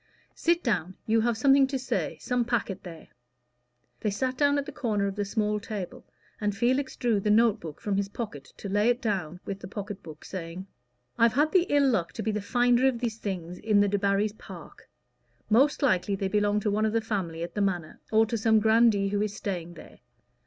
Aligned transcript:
Sit 0.33 0.63
down; 0.63 0.95
you 1.05 1.21
have 1.21 1.37
something 1.37 1.67
to 1.67 1.77
say 1.77 2.17
some 2.19 2.43
packet 2.43 2.81
there." 2.81 3.09
They 3.99 4.09
sat 4.09 4.35
down 4.35 4.57
at 4.57 4.67
a 4.67 4.71
corner 4.71 5.05
of 5.05 5.15
the 5.15 5.25
small 5.25 5.59
table, 5.59 6.07
and 6.41 6.57
Felix 6.57 6.95
drew 6.95 7.19
the 7.19 7.29
note 7.29 7.59
book 7.59 7.79
from 7.79 7.97
his 7.97 8.09
pocket 8.09 8.45
to 8.57 8.67
lay 8.67 8.89
it 8.89 8.99
down 8.99 9.41
with 9.45 9.59
the 9.59 9.67
pocket 9.67 10.01
book, 10.01 10.25
saying 10.25 10.65
"I've 11.19 11.33
had 11.33 11.51
the 11.51 11.67
ill 11.69 11.87
luck 11.87 12.13
to 12.13 12.23
be 12.23 12.31
the 12.31 12.41
finder 12.41 12.87
of 12.87 12.97
these 12.97 13.19
things 13.19 13.59
in 13.59 13.79
the 13.79 13.87
Debarrys' 13.87 14.35
park. 14.39 14.89
Most 15.51 15.83
likely 15.83 16.15
they 16.15 16.29
belong 16.29 16.59
to 16.61 16.71
one 16.71 16.87
of 16.87 16.93
the 16.93 17.01
family 17.01 17.43
at 17.43 17.53
the 17.53 17.61
Manor, 17.61 17.99
or 18.11 18.25
to 18.25 18.39
some 18.39 18.59
grandee 18.59 19.09
who 19.09 19.21
is 19.21 19.35
staying 19.35 19.75
there. 19.75 19.99